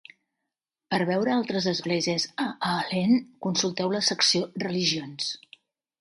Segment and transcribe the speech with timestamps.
[0.93, 3.13] Per veure altres esglésies a Aalen,
[3.49, 5.29] consulteu la secció Religions.